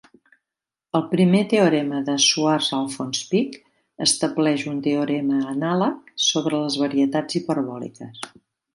El 0.99 1.03
l 1.25 1.41
teorema 1.51 1.99
de 2.07 2.15
Schwarz-Ahlfors-Pick 2.23 3.61
estableix 4.07 4.67
un 4.75 4.83
teorema 4.89 5.45
anàleg 5.55 6.13
sobre 6.33 6.67
les 6.67 6.83
varietats 6.87 7.43
hiperbòliques. 7.43 8.29